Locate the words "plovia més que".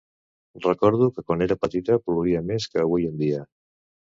2.07-2.83